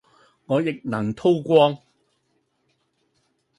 [0.47, 1.77] 我亦能叨光